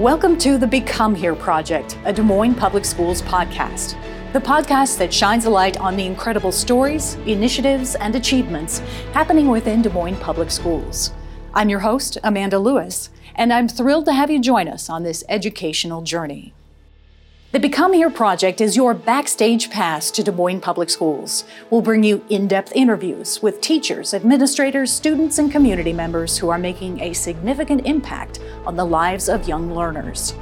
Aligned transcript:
Welcome 0.00 0.36
to 0.40 0.58
the 0.58 0.66
Become 0.66 1.14
Here 1.14 1.34
Project, 1.34 1.96
a 2.04 2.12
Des 2.12 2.20
Moines 2.20 2.54
Public 2.54 2.84
Schools 2.84 3.22
podcast. 3.22 3.96
The 4.34 4.38
podcast 4.38 4.98
that 4.98 5.10
shines 5.10 5.46
a 5.46 5.50
light 5.50 5.78
on 5.78 5.96
the 5.96 6.04
incredible 6.04 6.52
stories, 6.52 7.14
initiatives, 7.24 7.94
and 7.94 8.14
achievements 8.14 8.80
happening 9.14 9.48
within 9.48 9.80
Des 9.80 9.88
Moines 9.88 10.18
Public 10.18 10.50
Schools. 10.50 11.14
I'm 11.54 11.70
your 11.70 11.80
host, 11.80 12.18
Amanda 12.22 12.58
Lewis, 12.58 13.08
and 13.36 13.50
I'm 13.50 13.68
thrilled 13.68 14.04
to 14.04 14.12
have 14.12 14.30
you 14.30 14.38
join 14.38 14.68
us 14.68 14.90
on 14.90 15.02
this 15.02 15.24
educational 15.30 16.02
journey. 16.02 16.52
The 17.52 17.60
Become 17.60 17.92
Here 17.92 18.10
project 18.10 18.60
is 18.60 18.74
your 18.74 18.92
backstage 18.92 19.70
pass 19.70 20.10
to 20.10 20.24
Des 20.24 20.32
Moines 20.32 20.60
Public 20.60 20.90
Schools. 20.90 21.44
We'll 21.70 21.80
bring 21.80 22.02
you 22.02 22.24
in 22.28 22.48
depth 22.48 22.72
interviews 22.74 23.40
with 23.40 23.60
teachers, 23.60 24.14
administrators, 24.14 24.90
students, 24.90 25.38
and 25.38 25.50
community 25.50 25.92
members 25.92 26.36
who 26.36 26.48
are 26.48 26.58
making 26.58 27.00
a 27.00 27.12
significant 27.12 27.86
impact 27.86 28.40
on 28.66 28.74
the 28.74 28.84
lives 28.84 29.28
of 29.28 29.46
young 29.46 29.72
learners. 29.72 30.34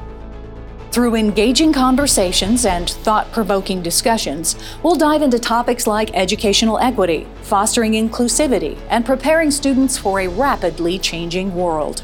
Through 0.92 1.16
engaging 1.16 1.74
conversations 1.74 2.64
and 2.64 2.88
thought 2.88 3.30
provoking 3.32 3.82
discussions, 3.82 4.56
we'll 4.82 4.96
dive 4.96 5.20
into 5.20 5.38
topics 5.38 5.86
like 5.86 6.14
educational 6.14 6.78
equity, 6.78 7.26
fostering 7.42 7.92
inclusivity, 7.92 8.78
and 8.88 9.04
preparing 9.04 9.50
students 9.50 9.98
for 9.98 10.20
a 10.20 10.28
rapidly 10.28 10.98
changing 10.98 11.54
world. 11.54 12.02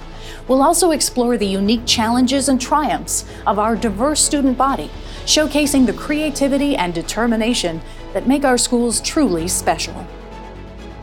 We'll 0.48 0.62
also 0.62 0.90
explore 0.90 1.36
the 1.36 1.46
unique 1.46 1.86
challenges 1.86 2.48
and 2.48 2.60
triumphs 2.60 3.24
of 3.46 3.58
our 3.58 3.76
diverse 3.76 4.20
student 4.20 4.58
body, 4.58 4.90
showcasing 5.24 5.86
the 5.86 5.92
creativity 5.92 6.76
and 6.76 6.92
determination 6.92 7.80
that 8.12 8.26
make 8.26 8.44
our 8.44 8.58
schools 8.58 9.00
truly 9.00 9.48
special. 9.48 10.06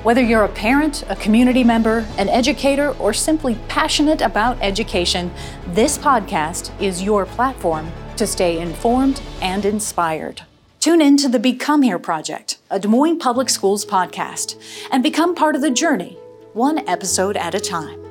Whether 0.03 0.21
you're 0.21 0.43
a 0.43 0.49
parent, 0.49 1.03
a 1.09 1.15
community 1.15 1.63
member, 1.63 2.05
an 2.17 2.29
educator, 2.29 2.91
or 2.99 3.13
simply 3.13 3.57
passionate 3.67 4.21
about 4.21 4.57
education, 4.61 5.31
this 5.67 5.97
podcast 5.97 6.71
is 6.81 7.03
your 7.03 7.25
platform 7.25 7.91
to 8.15 8.25
stay 8.25 8.59
informed 8.59 9.21
and 9.41 9.65
inspired. 9.65 10.43
Tune 10.79 11.01
in 11.01 11.17
to 11.17 11.27
the 11.27 11.39
Become 11.39 11.81
Here 11.81 11.99
Project, 11.99 12.59
a 12.69 12.79
Des 12.79 12.87
Moines 12.87 13.19
Public 13.19 13.49
Schools 13.49 13.85
podcast, 13.85 14.55
and 14.91 15.03
become 15.03 15.35
part 15.35 15.55
of 15.55 15.61
the 15.61 15.71
journey, 15.71 16.17
one 16.53 16.87
episode 16.87 17.35
at 17.35 17.53
a 17.53 17.59
time. 17.59 18.06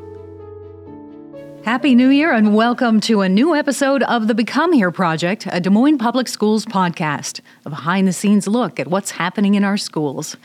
Happy 1.66 1.96
New 1.96 2.10
Year 2.10 2.32
and 2.32 2.54
welcome 2.54 3.00
to 3.00 3.22
a 3.22 3.28
new 3.28 3.52
episode 3.52 4.04
of 4.04 4.28
the 4.28 4.36
Become 4.36 4.72
Here 4.72 4.92
Project, 4.92 5.48
a 5.50 5.60
Des 5.60 5.68
Moines 5.68 5.98
Public 5.98 6.28
Schools 6.28 6.64
podcast, 6.64 7.40
a 7.64 7.70
behind 7.70 8.06
the 8.06 8.12
scenes 8.12 8.46
look 8.46 8.78
at 8.78 8.86
what's 8.86 9.10
happening 9.10 9.56
in 9.56 9.64
our 9.64 9.76
schools. 9.76 10.36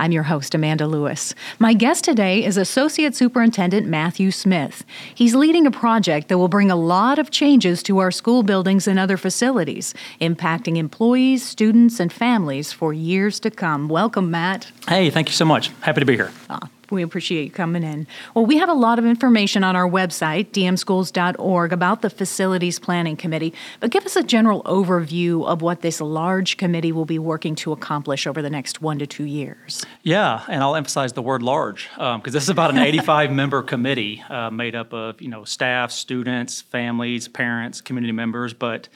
I'm 0.00 0.10
your 0.10 0.24
host, 0.24 0.52
Amanda 0.52 0.88
Lewis. 0.88 1.32
My 1.60 1.74
guest 1.74 2.02
today 2.02 2.44
is 2.44 2.56
Associate 2.56 3.14
Superintendent 3.14 3.86
Matthew 3.86 4.32
Smith. 4.32 4.84
He's 5.14 5.36
leading 5.36 5.64
a 5.64 5.70
project 5.70 6.26
that 6.26 6.38
will 6.38 6.48
bring 6.48 6.72
a 6.72 6.76
lot 6.76 7.20
of 7.20 7.30
changes 7.30 7.80
to 7.84 8.00
our 8.00 8.10
school 8.10 8.42
buildings 8.42 8.88
and 8.88 8.98
other 8.98 9.16
facilities, 9.16 9.94
impacting 10.20 10.76
employees, 10.76 11.44
students, 11.44 12.00
and 12.00 12.12
families 12.12 12.72
for 12.72 12.92
years 12.92 13.38
to 13.38 13.50
come. 13.52 13.86
Welcome, 13.86 14.28
Matt. 14.32 14.72
Hey, 14.88 15.10
thank 15.10 15.28
you 15.28 15.34
so 15.34 15.44
much. 15.44 15.70
Happy 15.82 16.00
to 16.00 16.06
be 16.06 16.16
here. 16.16 16.32
Ah, 16.50 16.68
we 16.90 17.02
appreciate 17.02 17.44
you 17.44 17.50
coming 17.50 17.82
in. 17.82 18.06
Well, 18.34 18.46
we 18.46 18.58
have 18.58 18.68
a 18.68 18.74
lot 18.74 18.98
of 18.98 19.04
information 19.04 19.64
on 19.64 19.76
our 19.76 19.88
website, 19.88 20.50
dmschools.org, 20.50 21.72
about 21.72 22.02
the 22.02 22.10
Facilities 22.10 22.78
Planning 22.78 23.16
Committee, 23.16 23.54
but 23.80 23.90
give 23.90 24.04
us 24.04 24.16
a 24.16 24.22
general 24.22 24.62
overview 24.64 25.46
of 25.46 25.62
what 25.62 25.80
this 25.80 26.00
large 26.00 26.56
committee 26.56 26.92
will 26.92 27.04
be 27.04 27.18
working 27.18 27.54
to 27.56 27.72
accomplish 27.72 28.26
over 28.26 28.42
the 28.42 28.50
next 28.50 28.80
one 28.80 28.98
to 28.98 29.06
two 29.06 29.24
years. 29.24 29.84
Yeah, 30.02 30.42
and 30.48 30.62
I'll 30.62 30.76
emphasize 30.76 31.12
the 31.12 31.22
word 31.22 31.42
large 31.42 31.88
because 31.94 32.14
um, 32.14 32.22
this 32.24 32.42
is 32.42 32.48
about 32.48 32.70
an 32.70 32.78
85 32.78 33.32
member 33.44 33.62
committee 33.62 34.22
uh, 34.28 34.50
made 34.50 34.74
up 34.74 34.92
of 34.92 35.20
you 35.20 35.28
know 35.28 35.44
staff, 35.44 35.90
students, 35.90 36.60
families, 36.60 37.28
parents, 37.28 37.80
community 37.80 38.12
members, 38.12 38.52
but 38.52 38.88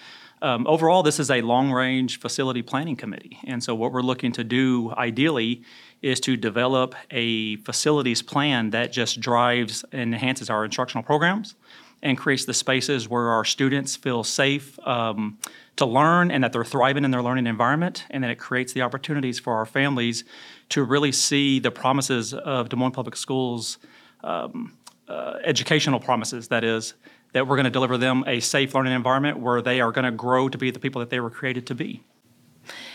um, 0.42 0.66
overall, 0.66 1.02
this 1.02 1.18
is 1.18 1.30
a 1.30 1.40
long 1.42 1.72
range 1.72 2.20
facility 2.20 2.62
planning 2.62 2.96
committee. 2.96 3.38
And 3.44 3.62
so, 3.62 3.74
what 3.74 3.92
we're 3.92 4.02
looking 4.02 4.32
to 4.32 4.44
do 4.44 4.92
ideally 4.96 5.62
is 6.02 6.20
to 6.20 6.36
develop 6.36 6.94
a 7.10 7.56
facilities 7.56 8.22
plan 8.22 8.70
that 8.70 8.92
just 8.92 9.20
drives 9.20 9.84
and 9.92 10.14
enhances 10.14 10.48
our 10.48 10.64
instructional 10.64 11.02
programs 11.02 11.54
and 12.02 12.16
creates 12.16 12.44
the 12.44 12.54
spaces 12.54 13.08
where 13.08 13.30
our 13.30 13.44
students 13.44 13.96
feel 13.96 14.22
safe 14.22 14.78
um, 14.86 15.36
to 15.74 15.84
learn 15.84 16.30
and 16.30 16.44
that 16.44 16.52
they're 16.52 16.64
thriving 16.64 17.04
in 17.04 17.10
their 17.10 17.22
learning 17.22 17.48
environment. 17.48 18.04
And 18.10 18.22
then 18.22 18.30
it 18.30 18.38
creates 18.38 18.72
the 18.72 18.82
opportunities 18.82 19.40
for 19.40 19.54
our 19.54 19.66
families 19.66 20.22
to 20.68 20.84
really 20.84 21.10
see 21.10 21.58
the 21.58 21.72
promises 21.72 22.32
of 22.34 22.68
Des 22.68 22.76
Moines 22.76 22.92
Public 22.92 23.16
Schools. 23.16 23.78
Um, 24.22 24.74
uh, 25.08 25.38
educational 25.42 25.98
promises, 25.98 26.48
that 26.48 26.64
is, 26.64 26.92
that 27.32 27.46
we're 27.46 27.56
going 27.56 27.64
to 27.64 27.70
deliver 27.70 27.98
them 27.98 28.24
a 28.26 28.40
safe 28.40 28.74
learning 28.74 28.92
environment 28.92 29.38
where 29.38 29.60
they 29.60 29.80
are 29.80 29.92
going 29.92 30.04
to 30.04 30.10
grow 30.10 30.48
to 30.48 30.58
be 30.58 30.70
the 30.70 30.78
people 30.78 31.00
that 31.00 31.10
they 31.10 31.20
were 31.20 31.30
created 31.30 31.66
to 31.66 31.74
be. 31.74 32.02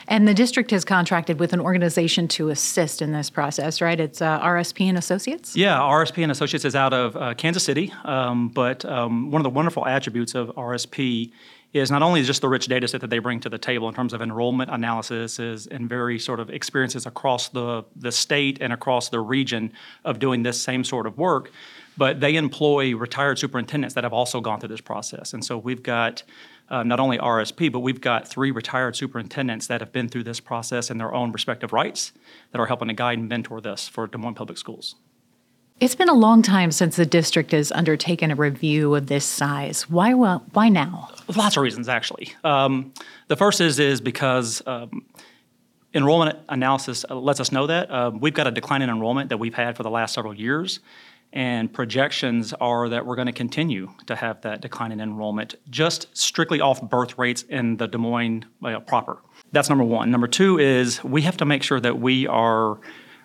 And 0.08 0.28
the 0.28 0.34
district 0.34 0.72
has 0.72 0.84
contracted 0.84 1.40
with 1.40 1.54
an 1.54 1.60
organization 1.60 2.28
to 2.30 2.50
assist 2.50 3.02
in 3.02 3.14
this 3.14 3.30
process, 3.30 3.82
right? 3.82 4.00
It's 4.00 4.22
uh, 4.22 4.40
RSP 4.42 4.88
and 4.88 4.98
Associates? 4.98 5.56
Yeah, 5.56 5.78
RSP 5.78 6.24
and 6.24 6.32
Associates 6.32 6.66
is 6.66 6.76
out 6.76 6.94
of 6.94 7.16
uh, 7.16 7.34
Kansas 7.36 7.64
City. 7.64 7.94
Um, 8.04 8.50
but 8.50 8.84
um, 8.86 9.32
one 9.32 9.40
of 9.40 9.44
the 9.44 9.50
wonderful 9.50 9.86
attributes 9.86 10.36
of 10.36 10.50
RSP 10.50 11.32
is 11.74 11.90
not 11.90 12.04
only 12.04 12.22
just 12.22 12.42
the 12.42 12.48
rich 12.48 12.68
data 12.68 12.88
set 12.88 13.02
that 13.02 13.10
they 13.10 13.18
bring 13.18 13.40
to 13.40 13.50
the 13.50 13.58
table 13.58 13.90
in 13.90 13.96
terms 13.96 14.14
of 14.14 14.22
enrollment 14.22 14.70
analysis 14.70 15.40
and 15.40 15.90
very 15.90 16.20
sort 16.20 16.40
of 16.40 16.52
experiences 16.52 17.08
across 17.08 17.50
the, 17.50 17.84
the 17.96 18.12
state 18.12 18.60
and 18.62 18.72
across 18.72 19.10
the 19.10 19.20
region 19.20 19.72
of 20.06 20.20
doing 20.20 20.44
this 20.44 20.62
same 20.62 20.84
sort 20.84 21.08
of 21.08 21.18
work, 21.18 21.52
but 21.98 22.20
they 22.20 22.36
employ 22.36 22.96
retired 22.96 23.40
superintendents 23.40 23.96
that 23.96 24.04
have 24.04 24.14
also 24.14 24.42
gone 24.42 24.60
through 24.60 24.70
this 24.70 24.82
process. 24.82 25.34
And 25.34 25.44
so 25.44 25.58
we've 25.58 25.84
got 25.84 26.24
uh, 26.70 26.84
not 26.84 27.00
only 27.00 27.18
RSP, 27.18 27.72
but 27.72 27.80
we've 27.80 28.02
got 28.02 28.28
three 28.28 28.52
retired 28.52 28.96
superintendents 28.96 29.68
that 29.68 29.82
have 29.82 29.92
been 29.92 30.10
through 30.10 30.24
this 30.24 30.40
process 30.40 30.90
in 30.90 30.98
their 30.98 31.14
own 31.14 31.32
respective 31.32 31.74
rights 31.74 32.14
that 32.52 32.60
are 32.60 32.66
helping 32.66 32.88
to 32.88 32.94
guide 32.94 33.20
and 33.20 33.30
mentor 33.30 33.62
this 33.62 33.88
for 33.88 34.08
Des 34.08 34.18
Moines 34.18 34.36
Public 34.36 34.58
Schools. 34.58 34.96
It's 35.80 35.96
been 35.96 36.10
a 36.10 36.14
long 36.14 36.42
time 36.42 36.72
since 36.72 36.96
the 36.96 37.06
district 37.06 37.52
has 37.52 37.72
undertaken 37.72 38.32
a 38.32 38.36
review 38.36 38.96
of 38.96 39.08
this 39.08 39.26
size. 39.26 39.90
Why 39.90 40.14
well, 40.14 40.46
why 40.54 40.70
now? 40.70 41.10
Lots 41.36 41.58
of 41.58 41.64
reasons, 41.64 41.90
actually. 41.90 42.34
Um, 42.44 42.94
the 43.28 43.36
first 43.36 43.60
is 43.60 43.80
is 43.80 44.00
because 44.00 44.62
um, 44.66 45.06
enrollment 45.94 46.40
analysis 46.48 47.06
lets 47.10 47.40
us 47.40 47.52
know 47.52 47.68
that 47.68 47.92
um, 47.92 48.20
we've 48.20 48.34
got 48.34 48.48
a 48.48 48.52
decline 48.52 48.82
in 48.82 48.90
enrollment 48.90 49.30
that 49.30 49.38
we've 49.38 49.56
had 49.56 49.76
for 49.76 49.84
the 49.84 49.90
last 49.90 50.14
several 50.14 50.34
years, 50.34 50.80
and 51.34 51.74
projections 51.74 52.54
are 52.62 52.88
that 52.90 53.06
we're 53.06 53.16
going 53.16 53.26
to 53.26 53.34
continue 53.34 53.90
to 54.06 54.16
have 54.16 54.42
that 54.42 54.62
decline 54.62 54.92
in 54.92 55.02
enrollment 55.02 55.56
just 55.70 56.16
strictly 56.16 56.62
off 56.62 56.82
birth 56.82 57.18
rates 57.18 57.42
in 57.50 57.78
the 57.78 57.88
Des 57.88 57.98
Moines 57.98 58.46
uh, 58.64 58.80
proper. 58.80 59.18
That's 59.52 59.68
number 59.68 59.84
one. 59.84 60.12
Number 60.12 60.28
two 60.28 60.60
is 60.60 61.04
we 61.04 61.24
have 61.24 61.36
to 61.38 61.46
make 61.46 61.64
sure 61.64 61.80
that 61.80 62.00
we 62.00 62.28
are 62.28 62.80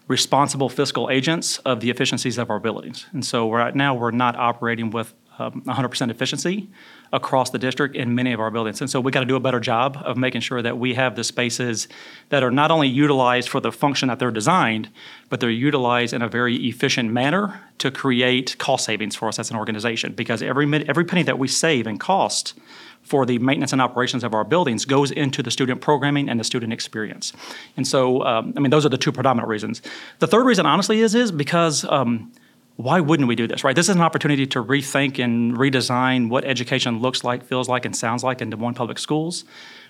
responsible 0.08 0.70
fiscal 0.70 1.10
agents 1.10 1.58
of 1.58 1.80
the 1.80 1.90
efficiencies 1.90 2.38
of 2.38 2.48
our 2.48 2.58
buildings. 2.58 3.06
And 3.12 3.24
so 3.24 3.52
right 3.52 3.74
now 3.74 3.94
we're 3.94 4.10
not 4.10 4.36
operating 4.36 4.90
with 4.90 5.12
um, 5.38 5.62
100% 5.62 6.10
efficiency 6.10 6.68
across 7.12 7.50
the 7.50 7.58
district 7.58 7.96
in 7.96 8.14
many 8.14 8.32
of 8.32 8.40
our 8.40 8.50
buildings. 8.50 8.80
And 8.80 8.90
so 8.90 9.00
we 9.00 9.12
got 9.12 9.20
to 9.20 9.26
do 9.26 9.36
a 9.36 9.40
better 9.40 9.60
job 9.60 10.00
of 10.04 10.16
making 10.16 10.40
sure 10.40 10.60
that 10.62 10.78
we 10.78 10.94
have 10.94 11.16
the 11.16 11.24
spaces 11.24 11.88
that 12.28 12.42
are 12.42 12.50
not 12.50 12.70
only 12.70 12.88
utilized 12.88 13.48
for 13.48 13.60
the 13.60 13.72
function 13.72 14.08
that 14.08 14.18
they're 14.18 14.30
designed, 14.30 14.90
but 15.28 15.40
they're 15.40 15.50
utilized 15.50 16.12
in 16.12 16.22
a 16.22 16.28
very 16.28 16.56
efficient 16.68 17.10
manner 17.10 17.60
to 17.78 17.90
create 17.90 18.56
cost 18.58 18.84
savings 18.84 19.14
for 19.14 19.28
us 19.28 19.38
as 19.38 19.50
an 19.50 19.56
organization. 19.56 20.12
Because 20.12 20.42
every 20.42 20.66
every 20.88 21.04
penny 21.04 21.22
that 21.22 21.38
we 21.38 21.48
save 21.48 21.86
in 21.86 21.98
cost 21.98 22.54
for 23.02 23.24
the 23.24 23.38
maintenance 23.38 23.72
and 23.72 23.80
operations 23.80 24.22
of 24.22 24.34
our 24.34 24.44
buildings 24.44 24.84
goes 24.84 25.10
into 25.10 25.42
the 25.42 25.50
student 25.50 25.80
programming 25.80 26.28
and 26.28 26.38
the 26.38 26.44
student 26.44 26.72
experience. 26.72 27.32
And 27.76 27.86
so, 27.86 28.22
um, 28.24 28.52
I 28.56 28.60
mean, 28.60 28.70
those 28.70 28.84
are 28.84 28.90
the 28.90 28.98
two 28.98 29.12
predominant 29.12 29.48
reasons. 29.48 29.80
The 30.18 30.26
third 30.26 30.44
reason, 30.44 30.66
honestly, 30.66 31.00
is 31.00 31.14
is 31.14 31.32
because 31.32 31.84
um, 31.84 32.32
why 32.78 33.00
wouldn't 33.00 33.28
we 33.28 33.34
do 33.34 33.48
this, 33.48 33.64
right? 33.64 33.74
This 33.74 33.88
is 33.88 33.96
an 33.96 34.02
opportunity 34.02 34.46
to 34.46 34.62
rethink 34.62 35.22
and 35.22 35.56
redesign 35.56 36.28
what 36.28 36.44
education 36.44 37.00
looks 37.00 37.24
like, 37.24 37.44
feels 37.44 37.68
like, 37.68 37.84
and 37.84 37.94
sounds 37.94 38.22
like 38.22 38.40
in 38.40 38.50
Des 38.50 38.56
Moines 38.56 38.74
Public 38.74 39.00
Schools. 39.00 39.44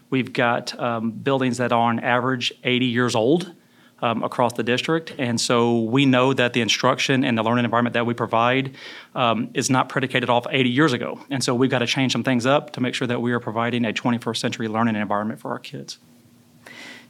We've 0.08 0.32
got 0.32 0.78
um, 0.80 1.10
buildings 1.10 1.58
that 1.58 1.70
are 1.70 1.90
on 1.90 2.00
average 2.00 2.50
80 2.64 2.86
years 2.86 3.14
old 3.14 3.52
um, 4.00 4.22
across 4.22 4.54
the 4.54 4.62
district. 4.62 5.14
And 5.18 5.38
so 5.38 5.80
we 5.80 6.06
know 6.06 6.32
that 6.32 6.54
the 6.54 6.62
instruction 6.62 7.24
and 7.24 7.36
the 7.36 7.42
learning 7.42 7.66
environment 7.66 7.92
that 7.92 8.06
we 8.06 8.14
provide 8.14 8.74
um, 9.14 9.50
is 9.52 9.68
not 9.68 9.90
predicated 9.90 10.30
off 10.30 10.46
80 10.48 10.70
years 10.70 10.94
ago. 10.94 11.20
And 11.28 11.44
so 11.44 11.54
we've 11.54 11.68
got 11.68 11.80
to 11.80 11.86
change 11.86 12.12
some 12.12 12.24
things 12.24 12.46
up 12.46 12.72
to 12.72 12.80
make 12.80 12.94
sure 12.94 13.06
that 13.06 13.20
we 13.20 13.32
are 13.32 13.40
providing 13.40 13.84
a 13.84 13.92
21st 13.92 14.38
century 14.38 14.66
learning 14.66 14.96
environment 14.96 15.40
for 15.40 15.50
our 15.50 15.58
kids. 15.58 15.98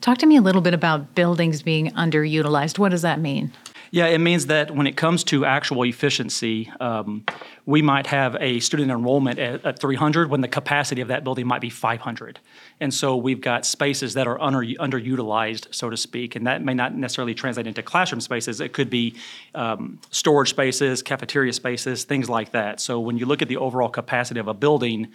Talk 0.00 0.18
to 0.18 0.26
me 0.26 0.38
a 0.38 0.42
little 0.42 0.62
bit 0.62 0.74
about 0.74 1.14
buildings 1.14 1.62
being 1.62 1.92
underutilized. 1.92 2.80
What 2.80 2.88
does 2.88 3.02
that 3.02 3.20
mean? 3.20 3.52
Yeah, 3.90 4.06
it 4.06 4.18
means 4.18 4.46
that 4.46 4.70
when 4.70 4.86
it 4.86 4.96
comes 4.96 5.24
to 5.24 5.44
actual 5.44 5.84
efficiency, 5.84 6.70
um, 6.78 7.24
we 7.64 7.80
might 7.80 8.06
have 8.06 8.36
a 8.40 8.60
student 8.60 8.90
enrollment 8.90 9.38
at, 9.38 9.64
at 9.64 9.78
300 9.78 10.30
when 10.30 10.40
the 10.40 10.48
capacity 10.48 11.00
of 11.00 11.08
that 11.08 11.24
building 11.24 11.46
might 11.46 11.60
be 11.60 11.70
500. 11.70 12.38
And 12.80 12.92
so 12.92 13.16
we've 13.16 13.40
got 13.40 13.64
spaces 13.64 14.14
that 14.14 14.26
are 14.26 14.40
under, 14.40 14.60
underutilized, 14.60 15.74
so 15.74 15.88
to 15.90 15.96
speak, 15.96 16.36
and 16.36 16.46
that 16.46 16.62
may 16.62 16.74
not 16.74 16.94
necessarily 16.94 17.34
translate 17.34 17.66
into 17.66 17.82
classroom 17.82 18.20
spaces. 18.20 18.60
It 18.60 18.72
could 18.72 18.90
be 18.90 19.14
um, 19.54 19.98
storage 20.10 20.50
spaces, 20.50 21.02
cafeteria 21.02 21.52
spaces, 21.52 22.04
things 22.04 22.28
like 22.28 22.52
that. 22.52 22.80
So 22.80 23.00
when 23.00 23.16
you 23.16 23.26
look 23.26 23.42
at 23.42 23.48
the 23.48 23.56
overall 23.56 23.88
capacity 23.88 24.40
of 24.40 24.48
a 24.48 24.54
building 24.54 25.08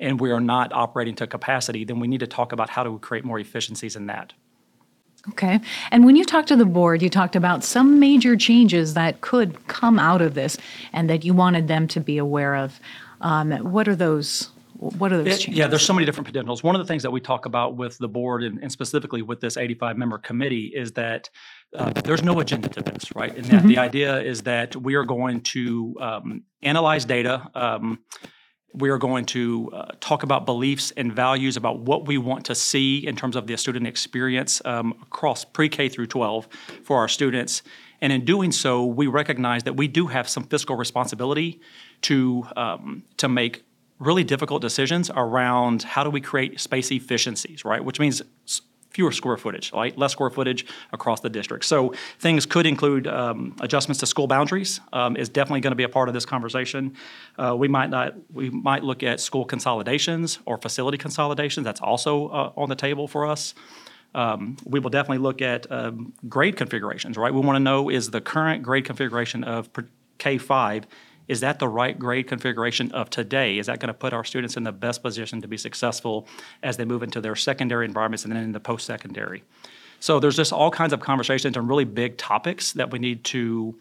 and 0.00 0.20
we 0.20 0.30
are 0.30 0.40
not 0.40 0.72
operating 0.72 1.14
to 1.16 1.26
capacity, 1.26 1.84
then 1.84 2.00
we 2.00 2.08
need 2.08 2.20
to 2.20 2.26
talk 2.26 2.52
about 2.52 2.70
how 2.70 2.82
do 2.84 2.92
we 2.92 2.98
create 2.98 3.24
more 3.24 3.38
efficiencies 3.38 3.96
in 3.96 4.06
that. 4.06 4.32
Okay. 5.30 5.60
And 5.90 6.04
when 6.04 6.16
you 6.16 6.24
talked 6.24 6.48
to 6.48 6.56
the 6.56 6.64
board, 6.64 7.02
you 7.02 7.10
talked 7.10 7.36
about 7.36 7.64
some 7.64 7.98
major 7.98 8.36
changes 8.36 8.94
that 8.94 9.20
could 9.20 9.66
come 9.66 9.98
out 9.98 10.22
of 10.22 10.34
this 10.34 10.56
and 10.92 11.10
that 11.10 11.24
you 11.24 11.34
wanted 11.34 11.68
them 11.68 11.88
to 11.88 12.00
be 12.00 12.18
aware 12.18 12.54
of. 12.54 12.80
Um, 13.20 13.50
what 13.50 13.88
are 13.88 13.96
those? 13.96 14.50
What 14.78 15.10
are 15.10 15.22
those 15.22 15.38
changes? 15.38 15.58
Yeah, 15.58 15.68
there's 15.68 15.84
so 15.84 15.94
many 15.94 16.04
different 16.04 16.26
potentials. 16.26 16.62
One 16.62 16.74
of 16.74 16.80
the 16.80 16.86
things 16.86 17.02
that 17.02 17.10
we 17.10 17.20
talk 17.20 17.46
about 17.46 17.76
with 17.76 17.96
the 17.96 18.08
board 18.08 18.42
and, 18.42 18.58
and 18.60 18.70
specifically 18.70 19.22
with 19.22 19.40
this 19.40 19.56
85 19.56 19.96
member 19.96 20.18
committee 20.18 20.66
is 20.74 20.92
that 20.92 21.30
uh, 21.74 21.90
there's 21.90 22.22
no 22.22 22.38
agenda 22.40 22.68
to 22.68 22.82
this, 22.82 23.14
right? 23.16 23.34
And 23.34 23.46
that 23.46 23.62
the 23.62 23.78
idea 23.78 24.20
is 24.20 24.42
that 24.42 24.76
we 24.76 24.94
are 24.94 25.04
going 25.04 25.40
to 25.40 25.96
um, 25.98 26.42
analyze 26.62 27.06
data. 27.06 27.50
Um, 27.54 28.00
we 28.76 28.90
are 28.90 28.98
going 28.98 29.24
to 29.26 29.70
uh, 29.72 29.86
talk 30.00 30.22
about 30.22 30.44
beliefs 30.44 30.92
and 30.96 31.12
values 31.12 31.56
about 31.56 31.80
what 31.80 32.06
we 32.06 32.18
want 32.18 32.44
to 32.46 32.54
see 32.54 33.06
in 33.06 33.16
terms 33.16 33.34
of 33.34 33.46
the 33.46 33.56
student 33.56 33.86
experience 33.86 34.60
um, 34.64 34.94
across 35.02 35.44
pre-K 35.44 35.88
through 35.88 36.06
12 36.06 36.46
for 36.84 36.98
our 36.98 37.08
students. 37.08 37.62
And 38.00 38.12
in 38.12 38.24
doing 38.24 38.52
so, 38.52 38.84
we 38.84 39.06
recognize 39.06 39.62
that 39.64 39.76
we 39.76 39.88
do 39.88 40.08
have 40.08 40.28
some 40.28 40.44
fiscal 40.44 40.76
responsibility 40.76 41.60
to 42.02 42.46
um, 42.56 43.04
to 43.16 43.28
make 43.28 43.64
really 43.98 44.24
difficult 44.24 44.60
decisions 44.60 45.10
around 45.14 45.82
how 45.82 46.04
do 46.04 46.10
we 46.10 46.20
create 46.20 46.60
space 46.60 46.90
efficiencies, 46.90 47.64
right? 47.64 47.82
Which 47.82 47.98
means 47.98 48.20
fewer 48.96 49.12
square 49.12 49.36
footage, 49.36 49.74
right? 49.74 49.96
Less 49.98 50.12
square 50.12 50.30
footage 50.30 50.64
across 50.90 51.20
the 51.20 51.28
district. 51.28 51.66
So 51.66 51.92
things 52.18 52.46
could 52.46 52.64
include 52.64 53.06
um, 53.06 53.54
adjustments 53.60 54.00
to 54.00 54.06
school 54.06 54.26
boundaries 54.26 54.80
um, 54.94 55.18
is 55.18 55.28
definitely 55.28 55.60
going 55.60 55.72
to 55.72 55.76
be 55.76 55.82
a 55.82 55.88
part 55.90 56.08
of 56.08 56.14
this 56.14 56.24
conversation. 56.24 56.96
Uh, 57.36 57.54
we 57.54 57.68
might 57.68 57.90
not, 57.90 58.14
we 58.32 58.48
might 58.48 58.82
look 58.82 59.02
at 59.02 59.20
school 59.20 59.44
consolidations 59.44 60.38
or 60.46 60.56
facility 60.56 60.96
consolidations. 60.96 61.62
That's 61.62 61.82
also 61.82 62.28
uh, 62.28 62.52
on 62.56 62.70
the 62.70 62.74
table 62.74 63.06
for 63.06 63.26
us. 63.26 63.52
Um, 64.14 64.56
we 64.64 64.80
will 64.80 64.88
definitely 64.88 65.18
look 65.18 65.42
at 65.42 65.70
um, 65.70 66.14
grade 66.26 66.56
configurations, 66.56 67.18
right? 67.18 67.34
We 67.34 67.40
want 67.40 67.56
to 67.56 67.60
know 67.60 67.90
is 67.90 68.10
the 68.10 68.22
current 68.22 68.62
grade 68.62 68.86
configuration 68.86 69.44
of 69.44 69.68
K5 70.18 70.84
is 71.28 71.40
that 71.40 71.58
the 71.58 71.68
right 71.68 71.98
grade 71.98 72.28
configuration 72.28 72.92
of 72.92 73.10
today? 73.10 73.58
Is 73.58 73.66
that 73.66 73.80
going 73.80 73.88
to 73.88 73.94
put 73.94 74.12
our 74.12 74.24
students 74.24 74.56
in 74.56 74.62
the 74.62 74.72
best 74.72 75.02
position 75.02 75.42
to 75.42 75.48
be 75.48 75.56
successful 75.56 76.26
as 76.62 76.76
they 76.76 76.84
move 76.84 77.02
into 77.02 77.20
their 77.20 77.36
secondary 77.36 77.84
environments 77.84 78.24
and 78.24 78.32
then 78.34 78.42
in 78.42 78.52
the 78.52 78.60
post-secondary? 78.60 79.42
So 80.00 80.20
there's 80.20 80.36
just 80.36 80.52
all 80.52 80.70
kinds 80.70 80.92
of 80.92 81.00
conversations 81.00 81.56
and 81.56 81.68
really 81.68 81.84
big 81.84 82.16
topics 82.16 82.72
that 82.72 82.90
we 82.90 82.98
need 82.98 83.24
to 83.24 83.74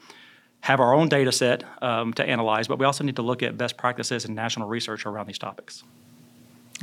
have 0.61 0.79
our 0.79 0.95
own 0.95 1.09
data 1.09 1.31
set 1.31 1.63
um, 1.83 2.13
to 2.13 2.27
analyze, 2.27 2.67
but 2.67 2.79
we 2.79 2.85
also 2.85 3.03
need 3.03 3.17
to 3.17 3.21
look 3.21 3.43
at 3.43 3.57
best 3.57 3.77
practices 3.77 4.25
and 4.25 4.35
national 4.35 4.67
research 4.67 5.05
around 5.05 5.27
these 5.27 5.37
topics. 5.37 5.83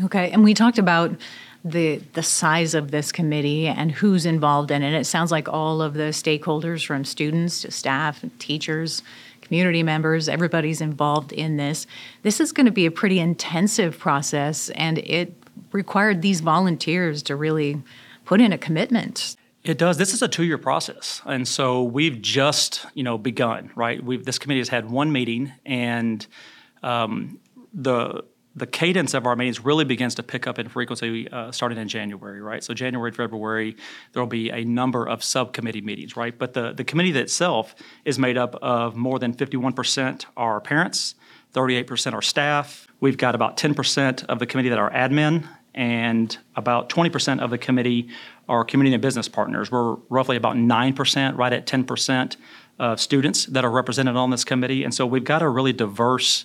Okay, 0.04 0.30
and 0.30 0.44
we 0.44 0.54
talked 0.54 0.78
about 0.78 1.10
the 1.64 2.00
the 2.14 2.22
size 2.22 2.74
of 2.74 2.90
this 2.90 3.12
committee 3.12 3.66
and 3.66 3.92
who's 3.92 4.24
involved 4.24 4.70
in 4.70 4.82
it. 4.82 4.94
It 4.94 5.04
sounds 5.04 5.30
like 5.30 5.48
all 5.48 5.82
of 5.82 5.94
the 5.94 6.10
stakeholders, 6.12 6.84
from 6.86 7.04
students 7.04 7.60
to 7.62 7.70
staff, 7.70 8.24
teachers, 8.38 9.02
community 9.52 9.82
members, 9.82 10.30
everybody's 10.30 10.80
involved 10.80 11.30
in 11.30 11.58
this. 11.58 11.86
This 12.22 12.40
is 12.40 12.52
going 12.52 12.64
to 12.64 12.72
be 12.72 12.86
a 12.86 12.90
pretty 12.90 13.20
intensive 13.20 13.98
process, 13.98 14.70
and 14.70 14.96
it 14.96 15.34
required 15.72 16.22
these 16.22 16.40
volunteers 16.40 17.22
to 17.24 17.36
really 17.36 17.82
put 18.24 18.40
in 18.40 18.50
a 18.54 18.56
commitment. 18.56 19.36
It 19.62 19.76
does. 19.76 19.98
This 19.98 20.14
is 20.14 20.22
a 20.22 20.26
two-year 20.26 20.56
process, 20.56 21.20
and 21.26 21.46
so 21.46 21.82
we've 21.82 22.22
just, 22.22 22.86
you 22.94 23.02
know, 23.02 23.18
begun. 23.18 23.70
Right. 23.74 24.02
We've 24.02 24.24
this 24.24 24.38
committee 24.38 24.60
has 24.60 24.70
had 24.70 24.90
one 24.90 25.12
meeting, 25.12 25.52
and 25.66 26.26
um, 26.82 27.38
the 27.74 28.24
the 28.54 28.66
cadence 28.66 29.14
of 29.14 29.26
our 29.26 29.34
meetings 29.34 29.64
really 29.64 29.84
begins 29.84 30.14
to 30.16 30.22
pick 30.22 30.46
up 30.46 30.58
in 30.58 30.68
frequency 30.68 31.28
uh, 31.30 31.50
starting 31.50 31.78
in 31.78 31.88
January. 31.88 32.40
Right. 32.40 32.62
So 32.62 32.74
January, 32.74 33.10
February, 33.10 33.76
there 34.12 34.22
will 34.22 34.28
be 34.28 34.50
a 34.50 34.64
number 34.64 35.08
of 35.08 35.24
subcommittee 35.24 35.80
meetings. 35.80 36.16
Right. 36.16 36.36
But 36.36 36.52
the 36.52 36.72
the 36.72 36.84
committee 36.84 37.18
itself 37.18 37.74
is 38.04 38.18
made 38.18 38.36
up 38.36 38.54
of 38.56 38.96
more 38.96 39.18
than 39.18 39.32
51 39.32 39.72
percent 39.72 40.26
are 40.36 40.60
parents, 40.60 41.14
38 41.52 41.86
percent 41.86 42.14
are 42.14 42.22
staff. 42.22 42.86
We've 43.00 43.16
got 43.16 43.34
about 43.34 43.56
10 43.56 43.74
percent 43.74 44.24
of 44.24 44.38
the 44.38 44.46
committee 44.46 44.68
that 44.68 44.78
are 44.78 44.90
admin, 44.90 45.48
and 45.74 46.36
about 46.56 46.90
20% 46.90 47.40
of 47.40 47.50
the 47.50 47.58
committee 47.58 48.08
are 48.48 48.64
community 48.64 48.94
and 48.94 49.02
business 49.02 49.28
partners. 49.28 49.70
We're 49.70 49.94
roughly 50.10 50.36
about 50.36 50.56
9%, 50.56 51.38
right 51.38 51.52
at 51.52 51.66
10% 51.66 52.36
of 52.78 53.00
students 53.00 53.46
that 53.46 53.64
are 53.64 53.70
represented 53.70 54.16
on 54.16 54.30
this 54.30 54.44
committee. 54.44 54.84
And 54.84 54.94
so 54.94 55.06
we've 55.06 55.24
got 55.24 55.42
a 55.42 55.48
really 55.48 55.72
diverse 55.72 56.44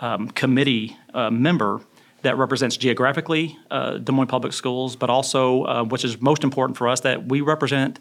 um, 0.00 0.28
committee 0.30 0.96
uh, 1.14 1.30
member 1.30 1.80
that 2.22 2.36
represents 2.36 2.76
geographically 2.76 3.56
uh, 3.70 3.98
Des 3.98 4.12
Moines 4.12 4.26
Public 4.26 4.52
Schools, 4.52 4.96
but 4.96 5.08
also, 5.08 5.64
uh, 5.64 5.84
which 5.84 6.04
is 6.04 6.20
most 6.20 6.44
important 6.44 6.76
for 6.76 6.88
us, 6.88 7.00
that 7.00 7.26
we 7.26 7.40
represent 7.40 7.98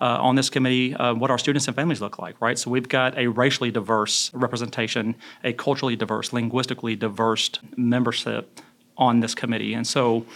uh, 0.00 0.18
on 0.20 0.36
this 0.36 0.50
committee 0.50 0.94
uh, 0.94 1.14
what 1.14 1.30
our 1.30 1.38
students 1.38 1.66
and 1.66 1.74
families 1.74 2.00
look 2.00 2.18
like, 2.18 2.40
right? 2.40 2.58
So 2.58 2.70
we've 2.70 2.88
got 2.88 3.16
a 3.16 3.28
racially 3.28 3.70
diverse 3.70 4.32
representation, 4.34 5.16
a 5.42 5.52
culturally 5.52 5.96
diverse, 5.96 6.32
linguistically 6.32 6.96
diverse 6.96 7.50
membership 7.76 8.60
on 8.96 9.20
this 9.20 9.34
committee. 9.34 9.74
And 9.74 9.86
so 9.86 10.26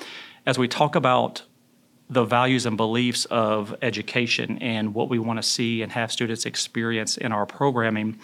as 0.47 0.59
we 0.59 0.67
talk 0.67 0.97
about 0.97 1.43
the 2.09 2.25
values 2.25 2.67
and 2.67 2.77
beliefs 2.77 3.25
of 3.27 3.75
education 3.83 4.59
and 4.59 4.95
what 4.95 5.09
we 5.09 5.19
want 5.19 5.39
to 5.39 5.43
see 5.43 5.83
and 5.83 5.93
have 5.93 6.11
students 6.11 6.47
experience 6.47 7.17
in 7.17 7.31
our 7.31 7.47
programming, 7.47 8.19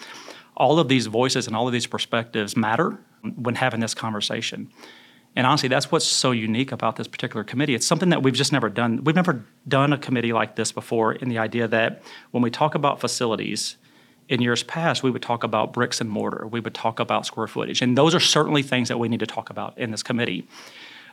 all 0.57 0.79
of 0.79 0.89
these 0.89 1.05
voices 1.05 1.47
and 1.47 1.55
all 1.55 1.67
of 1.67 1.73
these 1.73 1.87
perspectives 1.87 2.57
matter 2.57 2.97
when 3.35 3.55
having 3.55 3.79
this 3.79 3.93
conversation. 3.93 4.69
And 5.35 5.45
honestly, 5.45 5.69
that's 5.69 5.91
what's 5.91 6.05
so 6.05 6.31
unique 6.31 6.71
about 6.71 6.95
this 6.95 7.07
particular 7.07 7.43
committee. 7.43 7.75
It's 7.75 7.85
something 7.85 8.09
that 8.09 8.23
we've 8.23 8.33
just 8.33 8.51
never 8.51 8.69
done. 8.69 9.03
We've 9.03 9.15
never 9.15 9.45
done 9.67 9.93
a 9.93 9.97
committee 9.97 10.33
like 10.33 10.55
this 10.55 10.71
before 10.71 11.13
in 11.13 11.29
the 11.29 11.37
idea 11.37 11.67
that 11.67 12.01
when 12.31 12.41
we 12.41 12.49
talk 12.49 12.73
about 12.73 12.99
facilities, 12.99 13.77
in 14.29 14.41
years 14.41 14.63
past, 14.63 15.03
we 15.03 15.11
would 15.11 15.21
talk 15.21 15.43
about 15.43 15.73
bricks 15.73 16.01
and 16.01 16.09
mortar, 16.09 16.47
we 16.47 16.59
would 16.59 16.73
talk 16.73 16.99
about 16.99 17.25
square 17.25 17.47
footage. 17.47 17.81
And 17.81 17.97
those 17.97 18.13
are 18.13 18.19
certainly 18.19 18.61
things 18.61 18.89
that 18.89 18.99
we 18.99 19.07
need 19.07 19.19
to 19.21 19.27
talk 19.27 19.49
about 19.49 19.77
in 19.77 19.91
this 19.91 20.03
committee. 20.03 20.47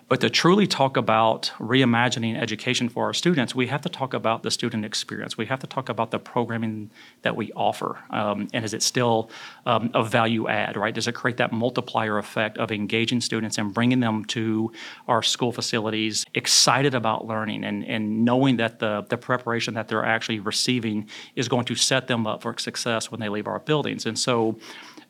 But 0.08 0.20
to 0.20 0.28
truly 0.28 0.66
talk 0.66 0.96
about 0.96 1.50
reimagining 1.58 2.38
education 2.38 2.88
for 2.88 3.04
our 3.06 3.14
students, 3.14 3.54
we 3.54 3.68
have 3.68 3.80
to 3.82 3.88
talk 3.88 4.12
about 4.12 4.42
the 4.42 4.50
student 4.50 4.84
experience. 4.84 5.38
We 5.38 5.46
have 5.46 5.60
to 5.60 5.66
talk 5.66 5.88
about 5.88 6.10
the 6.10 6.18
programming 6.18 6.90
that 7.22 7.36
we 7.36 7.50
offer. 7.52 7.98
Um, 8.10 8.48
and 8.52 8.64
is 8.64 8.74
it 8.74 8.82
still 8.82 9.30
um, 9.64 9.90
a 9.94 10.04
value 10.04 10.46
add, 10.46 10.76
right? 10.76 10.94
Does 10.94 11.08
it 11.08 11.14
create 11.14 11.38
that 11.38 11.52
multiplier 11.52 12.18
effect 12.18 12.58
of 12.58 12.70
engaging 12.70 13.22
students 13.22 13.56
and 13.56 13.72
bringing 13.72 14.00
them 14.00 14.26
to 14.26 14.72
our 15.08 15.22
school 15.22 15.52
facilities 15.52 16.26
excited 16.34 16.94
about 16.94 17.26
learning 17.26 17.64
and, 17.64 17.84
and 17.86 18.24
knowing 18.26 18.58
that 18.58 18.80
the, 18.80 19.06
the 19.08 19.16
preparation 19.16 19.72
that 19.74 19.88
they're 19.88 20.04
actually 20.04 20.38
receiving 20.38 21.08
is 21.34 21.48
going 21.48 21.64
to 21.64 21.74
set 21.74 22.08
them 22.08 22.26
up 22.26 22.42
for 22.42 22.56
success 22.58 23.10
when 23.10 23.20
they 23.20 23.30
leave 23.30 23.46
our 23.46 23.58
buildings? 23.60 24.04
And 24.04 24.18
so 24.18 24.58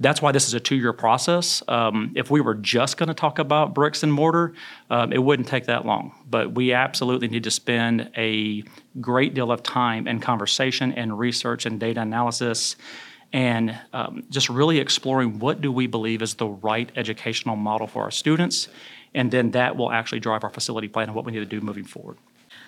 that's 0.04 0.20
why 0.20 0.32
this 0.32 0.46
is 0.46 0.54
a 0.54 0.61
two-year 0.61 0.92
process. 0.92 1.62
Um, 1.68 2.12
if 2.14 2.30
we 2.30 2.40
were 2.40 2.54
just 2.54 2.96
going 2.96 3.08
to 3.08 3.14
talk 3.14 3.38
about 3.38 3.75
bricks 3.75 4.02
and 4.02 4.12
mortar, 4.12 4.54
um, 4.90 5.12
it 5.12 5.23
wouldn't 5.23 5.49
take 5.49 5.66
that 5.66 5.87
long. 5.87 6.12
But 6.28 6.54
we 6.54 6.73
absolutely 6.73 7.28
need 7.28 7.44
to 7.44 7.50
spend 7.50 8.11
a 8.16 8.64
great 9.00 9.34
deal 9.34 9.50
of 9.50 9.62
time 9.62 10.06
and 10.06 10.20
conversation 10.20 10.92
and 10.92 11.18
research 11.18 11.66
and 11.66 11.80
data 11.80 12.00
analysis 12.00 12.76
and 13.32 13.76
um, 13.92 14.23
just 14.30 14.49
really 14.49 14.78
exploring 14.78 15.40
what 15.40 15.61
do 15.61 15.73
we 15.73 15.88
believe 15.88 16.23
is 16.23 16.34
the 16.34 16.46
right 16.46 16.90
educational 16.94 17.56
model 17.56 17.87
for 17.87 18.02
our 18.02 18.11
students 18.11 18.68
and 19.14 19.30
then 19.30 19.50
that 19.52 19.76
will 19.76 19.90
actually 19.90 20.20
drive 20.20 20.44
our 20.44 20.50
facility 20.50 20.88
plan 20.88 21.08
and 21.08 21.16
what 21.16 21.25
we 21.25 21.32
need 21.32 21.40
to 21.40 21.46
do 21.46 21.61
moving 21.61 21.84
forward 21.84 22.16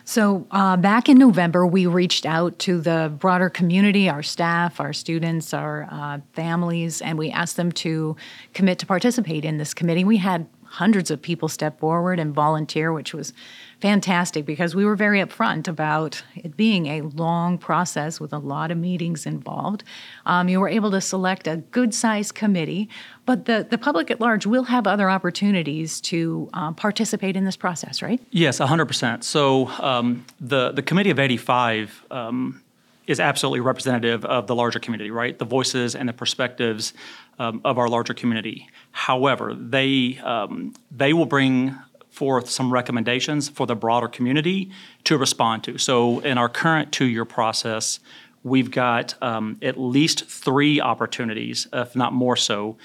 So, 0.09 0.47
uh, 0.53 0.77
back 0.77 1.09
in 1.09 1.19
November, 1.19 1.67
we 1.67 1.87
reached 1.87 2.27
out 2.27 2.61
to 2.61 2.81
the 2.81 3.13
broader 3.19 3.51
community, 3.51 4.09
our 4.09 4.23
staff, 4.23 4.79
our 4.79 4.93
students, 4.93 5.53
our 5.53 5.89
uh, 5.91 6.19
families, 6.33 7.03
and 7.03 7.19
we 7.19 7.33
asked 7.33 7.57
them 7.57 7.73
to 7.73 8.15
commit 8.55 8.79
to 8.79 8.87
participate 8.87 9.45
in 9.45 9.59
this 9.59 9.75
committee. 9.75 10.05
We 10.05 10.19
had 10.19 10.47
hundreds 10.77 11.11
of 11.11 11.23
people 11.23 11.49
step 11.49 11.81
forward 11.81 12.19
and 12.19 12.35
volunteer, 12.35 12.93
which 12.93 13.15
was 13.15 13.33
fantastic 13.81 14.45
because 14.45 14.75
we 14.75 14.85
were 14.85 14.95
very 14.95 15.21
upfront 15.21 15.67
about 15.67 16.23
it 16.35 16.55
being 16.55 16.87
a 16.87 17.01
long 17.01 17.57
process 17.57 18.21
with 18.21 18.31
a 18.31 18.39
lot 18.39 18.71
of 18.71 18.77
meetings 18.77 19.25
involved. 19.25 19.83
Um, 20.27 20.51
you 20.51 20.61
were 20.61 20.69
able 20.69 20.91
to 20.91 21.01
select 21.01 21.47
a 21.47 21.57
good 21.57 21.95
sized 21.95 22.35
committee, 22.35 22.91
but 23.25 23.47
the, 23.47 23.67
the 23.69 23.79
public 23.79 24.11
at 24.11 24.21
large 24.21 24.45
will 24.45 24.65
have 24.65 24.87
other 24.87 25.09
opportunities 25.09 25.99
to 26.03 26.51
um, 26.53 26.75
participate 26.75 27.39
in 27.39 27.47
this 27.47 27.57
process, 27.57 28.03
right? 28.03 28.21
Yes, 28.31 28.59
100%. 28.59 29.25
So 29.25 29.69
um, 29.81 30.27
the, 30.41 30.73
the 30.73 30.83
Committee 30.83 31.11
of 31.11 31.19
85 31.19 32.05
um, 32.11 32.63
is 33.07 33.21
absolutely 33.21 33.61
representative 33.61 34.25
of 34.25 34.47
the 34.47 34.55
larger 34.55 34.79
community, 34.79 35.11
right? 35.11 35.39
The 35.39 35.45
voices 35.45 35.95
and 35.95 36.09
the 36.09 36.13
perspectives 36.13 36.93
um, 37.39 37.61
of 37.65 37.79
our 37.79 37.89
larger 37.89 38.15
community. 38.15 38.69
However, 38.93 39.55
they 39.55 40.19
um, 40.23 40.75
they 40.91 41.13
will 41.13 41.27
bring 41.27 41.77
forth 42.11 42.49
some 42.49 42.73
recommendations 42.73 43.49
for 43.49 43.67
the 43.67 43.77
broader 43.77 44.09
community 44.09 44.71
to 45.05 45.19
respond 45.19 45.63
to. 45.65 45.77
So, 45.77 46.21
in 46.21 46.39
our 46.39 46.49
current 46.49 46.91
two-year 46.91 47.27
process, 47.27 48.01
we've 48.43 48.71
got 48.71 49.21
um, 49.23 49.59
at 49.61 49.79
least 49.79 50.25
three 50.27 50.81
opportunities, 50.81 51.69
if 51.73 51.95
not 51.95 52.15
more 52.15 52.37
so, 52.37 52.79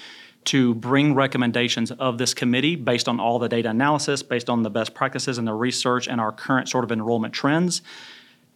to 0.43 0.73
bring 0.75 1.13
recommendations 1.13 1.91
of 1.91 2.17
this 2.17 2.33
committee 2.33 2.75
based 2.75 3.07
on 3.07 3.19
all 3.19 3.39
the 3.39 3.47
data 3.47 3.69
analysis, 3.69 4.23
based 4.23 4.49
on 4.49 4.63
the 4.63 4.69
best 4.69 4.93
practices 4.93 5.37
and 5.37 5.47
the 5.47 5.53
research 5.53 6.07
and 6.07 6.19
our 6.19 6.31
current 6.31 6.67
sort 6.67 6.83
of 6.83 6.91
enrollment 6.91 7.33
trends. 7.33 7.81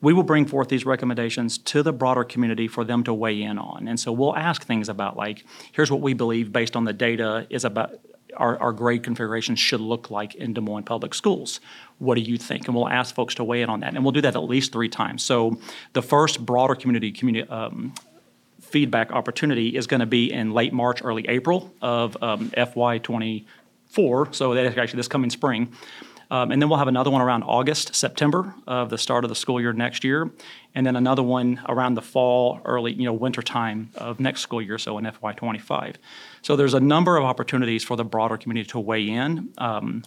We 0.02 0.14
will 0.14 0.24
bring 0.24 0.46
forth 0.46 0.68
these 0.68 0.86
recommendations 0.86 1.58
to 1.60 1.82
the 1.82 1.94
broader 1.94 2.24
community 2.24 2.68
for 2.68 2.84
them 2.84 3.04
to 3.06 3.14
weigh 3.14 3.42
in 3.42 3.58
on. 3.58 3.88
And 3.88 4.00
so 4.00 4.12
we'll 4.12 4.36
ask 4.36 4.64
things 4.64 4.90
about 4.90 5.18
like, 5.18 5.46
here's 5.72 5.90
what 5.90 6.02
we 6.02 6.14
believe 6.14 6.52
based 6.52 6.75
on 6.75 6.84
the 6.84 6.94
data 6.94 7.48
is 7.50 7.66
about 7.66 7.96
our, 8.38 8.58
our 8.60 8.74
grade 8.74 9.04
configuration 9.04 9.56
should 9.56 9.80
look 9.80 10.12
like 10.12 10.36
in 10.36 10.54
Des 10.54 10.62
Moines 10.62 10.84
Public 10.84 11.14
Schools. 11.14 11.60
What 12.00 12.16
do 12.16 12.22
you 12.22 12.38
think? 12.38 12.68
And 12.68 12.75
we'll 12.75 12.90
ask 12.90 13.16
folks 13.16 13.36
to 13.36 13.44
weigh 13.44 13.62
in 13.62 13.70
on 13.70 13.80
that. 13.82 13.96
And 13.96 14.04
we'll 14.04 14.12
do 14.12 14.22
that 14.22 14.36
at 14.36 14.44
least 14.44 14.72
three 14.72 14.90
times. 14.90 15.24
So 15.24 15.60
the 15.94 16.02
first 16.02 16.46
broader 16.46 16.75
community, 16.75 17.12
community 17.12 17.50
um, 17.50 17.94
feedback 18.60 19.12
opportunity 19.12 19.75
is 19.75 19.88
going 19.88 20.02
to 20.02 20.06
be 20.06 20.32
in 20.32 20.52
late 20.52 20.74
March, 20.74 21.04
early 21.04 21.28
April 21.28 21.74
of 21.82 22.22
um, 22.22 22.50
FY 22.50 22.98
'24. 22.98 24.34
So 24.34 24.54
that's 24.54 24.78
actually 24.78 24.98
this 24.98 25.08
coming 25.08 25.30
spring. 25.30 25.74
Um, 26.36 26.51
and 26.51 26.62
then 26.62 26.68
we'll 26.68 26.80
have 26.80 26.89
another 26.89 27.10
one 27.10 27.22
around 27.22 27.44
August, 27.44 27.96
September 27.96 28.54
of 28.68 28.89
the 28.89 28.98
start 28.98 29.24
of 29.24 29.30
the 29.30 29.36
school 29.36 29.62
year 29.62 29.72
next 29.72 30.04
year, 30.04 30.30
and 30.74 30.86
then 30.86 30.98
another 30.98 31.24
one 31.24 31.62
around 31.70 31.94
the 31.94 32.01
fall, 32.01 32.60
early, 32.65 32.92
you 32.92 33.06
know, 33.06 33.13
winter 33.13 33.42
time 33.42 33.89
of 33.96 34.20
next 34.20 34.42
school 34.42 34.62
year, 34.62 34.77
so 34.77 34.98
in 34.98 35.06
FY25. 35.06 35.96
So 36.42 36.58
there's 36.58 36.74
a 36.74 36.80
number 36.82 37.15
of 37.15 37.24
opportunities 37.24 37.86
for 37.86 37.96
the 37.96 38.04
broader 38.04 38.36
community 38.36 38.68
to 38.72 38.80
weigh 38.82 39.08
in. 39.08 39.54
Um, 39.60 40.04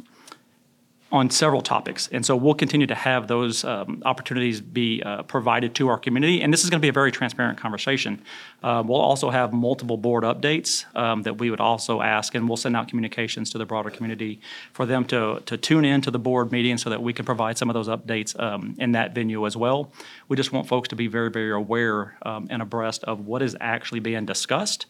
on 1.11 1.31
several 1.31 1.62
topics. 1.62 2.09
And 2.12 2.25
so 2.25 2.37
we'll 2.37 2.55
continue 2.55 2.87
to 2.87 2.95
have 2.95 3.29
those 3.29 3.65
um, 3.65 4.03
opportunities 4.05 4.61
be 4.61 5.03
uh, 5.03 5.23
provided 5.23 5.75
to 5.77 5.88
our 5.88 5.99
community. 5.99 6.43
And 6.43 6.53
this 6.53 6.65
is 6.65 6.71
going 6.71 6.81
to 6.81 6.85
be 6.85 6.91
a 6.91 6.93
very 6.93 7.11
transparent 7.11 7.59
conversation. 7.59 8.21
Uh, 8.62 8.83
we'll 8.87 9.00
also 9.00 9.31
have 9.31 9.55
multiple 9.55 9.97
board 9.97 10.25
updates 10.25 10.85
um, 10.95 11.23
that 11.23 11.38
we 11.38 11.50
would 11.50 11.61
also 11.61 12.03
ask, 12.03 12.35
and 12.35 12.47
we'll 12.47 12.59
send 12.59 12.77
out 12.77 12.88
communications 12.88 13.50
to 13.50 13.59
the 13.59 13.65
broader 13.65 13.88
community 13.88 14.41
for 14.75 14.85
them 14.85 15.05
to, 15.07 15.43
to 15.47 15.57
tune 15.57 15.87
in 15.87 16.03
to 16.03 16.11
the 16.11 16.19
board 16.19 16.53
meeting 16.53 16.77
so 16.77 16.91
that 16.91 17.03
we 17.03 17.15
can 17.15 17.25
provide 17.25 17.57
some 17.57 17.71
of 17.71 17.75
those 17.75 17.88
updates 17.88 18.38
um, 18.38 18.77
in 18.79 18.93
that 18.93 19.15
venue 19.15 19.47
as 19.47 19.57
well. 19.57 19.91
We 20.29 20.37
just 20.37 20.53
want 20.53 20.69
folks 20.69 20.88
to 20.88 20.97
be 20.97 21.07
very, 21.07 21.31
very 21.31 21.53
aware 21.53 22.19
um, 22.23 22.49
and 22.50 22.61
abreast 22.61 23.05
of 23.05 23.27
what 23.27 23.41
is 23.41 23.57
actually 23.61 24.00
being 24.00 24.27
discussed 24.27 24.85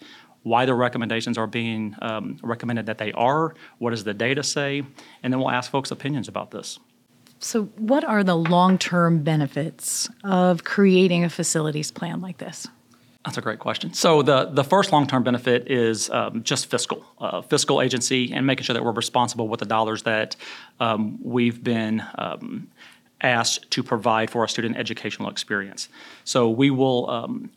why 0.48 0.66
the 0.66 0.74
recommendations 0.74 1.38
are 1.38 1.46
being 1.46 1.94
um, 2.02 2.38
recommended 2.42 2.86
that 2.86 2.98
they 2.98 3.12
are, 3.12 3.54
what 3.78 3.90
does 3.90 4.04
the 4.04 4.14
data 4.14 4.42
say, 4.42 4.82
and 5.22 5.32
then 5.32 5.38
we'll 5.38 5.50
ask 5.50 5.70
folks' 5.70 5.90
opinions 5.90 6.28
about 6.28 6.50
this. 6.50 6.78
So, 7.40 7.64
what 7.76 8.04
are 8.04 8.24
the 8.24 8.34
long 8.34 8.78
term 8.78 9.22
benefits 9.22 10.08
of 10.24 10.64
creating 10.64 11.24
a 11.24 11.30
facilities 11.30 11.90
plan 11.90 12.20
like 12.20 12.38
this? 12.38 12.66
That's 13.24 13.36
a 13.36 13.42
great 13.42 13.58
question. 13.58 13.92
So 13.92 14.22
the 14.22 14.46
the 14.46 14.64
first 14.64 14.90
long 14.90 15.06
term 15.06 15.22
benefit 15.22 15.70
is 15.70 16.08
um, 16.10 16.42
just 16.42 16.66
fiscal, 16.66 17.04
uh, 17.18 17.42
fiscal 17.42 17.82
agency, 17.82 18.32
and 18.32 18.46
making 18.46 18.64
sure 18.64 18.74
that 18.74 18.82
we're 18.82 18.92
responsible 18.92 19.48
with 19.48 19.60
the 19.60 19.66
dollars 19.66 20.02
that 20.04 20.36
um, 20.80 21.18
we've 21.22 21.62
been. 21.62 22.02
Um, 22.16 22.68
asked 23.20 23.68
to 23.72 23.82
provide 23.82 24.30
for 24.30 24.42
our 24.42 24.46
student 24.46 24.76
educational 24.76 25.28
experience. 25.28 25.88
So 26.22 26.48
we 26.48 26.70
will 26.70 27.10
um, 27.10 27.50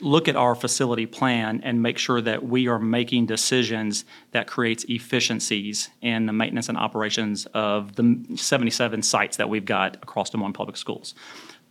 look 0.00 0.28
at 0.28 0.36
our 0.36 0.54
facility 0.54 1.06
plan 1.06 1.60
and 1.64 1.82
make 1.82 1.98
sure 1.98 2.20
that 2.20 2.44
we 2.44 2.68
are 2.68 2.78
making 2.78 3.26
decisions 3.26 4.04
that 4.32 4.46
creates 4.46 4.84
efficiencies 4.88 5.90
in 6.00 6.26
the 6.26 6.32
maintenance 6.32 6.68
and 6.68 6.78
operations 6.78 7.46
of 7.54 7.96
the 7.96 8.24
77 8.36 9.02
sites 9.02 9.36
that 9.36 9.48
we've 9.48 9.64
got 9.64 9.96
across 9.96 10.30
Des 10.30 10.38
Moines 10.38 10.52
Public 10.52 10.76
Schools. 10.76 11.14